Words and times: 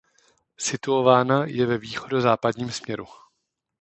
Situována 0.57 1.45
je 1.45 1.65
ve 1.65 1.77
východo–západním 1.77 2.71
směru. 2.71 3.05